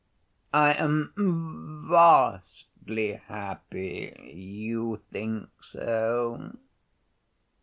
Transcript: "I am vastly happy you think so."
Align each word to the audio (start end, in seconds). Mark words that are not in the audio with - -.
"I 0.55 0.73
am 0.73 1.13
vastly 1.87 3.21
happy 3.27 4.11
you 4.35 4.99
think 5.11 5.49
so." 5.61 6.57